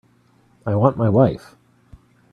I 0.65 0.73
want 0.73 0.97
my 0.97 1.09
wife. 1.09 1.55